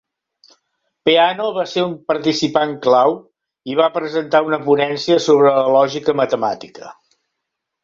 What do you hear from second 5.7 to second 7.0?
lògica matemàtica.